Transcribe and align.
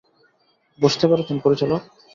বুঝতে 0.79 1.05
পেরেছেন, 1.07 1.37
পরিচালক? 1.39 1.81